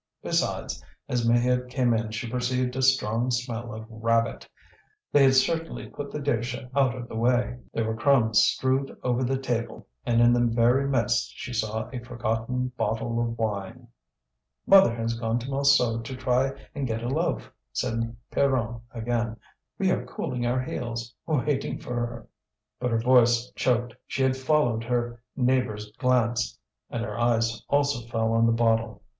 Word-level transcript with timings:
Besides, 0.23 0.83
as 1.07 1.27
Maheude 1.29 1.69
came 1.69 1.93
in 1.93 2.09
she 2.09 2.27
perceived 2.27 2.75
a 2.75 2.81
strong 2.81 3.29
smell 3.29 3.71
of 3.71 3.85
rabbit; 3.87 4.49
they 5.11 5.21
had 5.21 5.35
certainly 5.35 5.85
put 5.91 6.11
the 6.11 6.19
dish 6.19 6.57
out 6.75 6.95
of 6.95 7.07
the 7.07 7.15
way. 7.15 7.59
There 7.71 7.85
were 7.85 7.95
crumbs 7.95 8.39
strewed 8.39 8.97
over 9.03 9.23
the 9.23 9.37
table, 9.37 9.87
and 10.03 10.19
in 10.19 10.33
the 10.33 10.39
very 10.43 10.87
midst 10.89 11.33
she 11.35 11.53
saw 11.53 11.87
a 11.93 11.99
forgotten 11.99 12.69
bottle 12.75 13.21
of 13.21 13.37
wine. 13.37 13.89
"Mother 14.65 14.91
has 14.95 15.13
gone 15.13 15.37
to 15.37 15.45
Montsou 15.47 16.03
to 16.03 16.15
try 16.15 16.51
and 16.73 16.87
get 16.87 17.03
a 17.03 17.07
loaf," 17.07 17.51
said 17.71 18.15
Pierronne 18.31 18.81
again. 18.89 19.37
"We 19.77 19.91
are 19.91 20.03
cooling 20.07 20.47
our 20.47 20.63
heels 20.63 21.13
waiting 21.27 21.77
for 21.77 21.93
her." 21.93 22.27
But 22.79 22.89
her 22.89 22.99
voice 22.99 23.51
choked; 23.55 23.93
she 24.07 24.23
had 24.23 24.35
followed 24.35 24.83
her 24.85 25.21
neighbour's 25.35 25.91
glance, 25.99 26.57
and 26.89 27.03
her 27.03 27.19
eyes 27.19 27.61
also 27.69 28.07
fell 28.07 28.31
on 28.33 28.47
the 28.47 28.51
bottle. 28.51 29.03